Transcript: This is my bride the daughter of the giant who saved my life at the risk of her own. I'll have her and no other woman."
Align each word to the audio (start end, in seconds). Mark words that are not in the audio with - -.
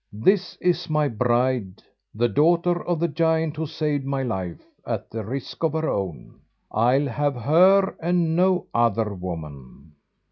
This 0.11 0.57
is 0.59 0.89
my 0.89 1.07
bride 1.07 1.83
the 2.15 2.27
daughter 2.27 2.83
of 2.87 2.99
the 2.99 3.07
giant 3.07 3.55
who 3.55 3.67
saved 3.67 4.03
my 4.03 4.23
life 4.23 4.65
at 4.83 5.11
the 5.11 5.23
risk 5.23 5.63
of 5.63 5.73
her 5.73 5.87
own. 5.87 6.39
I'll 6.71 7.05
have 7.07 7.35
her 7.35 7.95
and 8.01 8.35
no 8.35 8.65
other 8.73 9.13
woman." 9.13 9.91